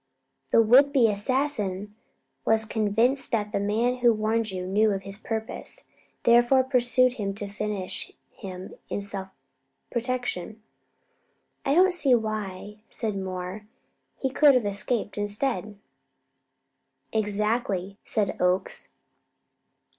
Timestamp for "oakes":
18.41-18.89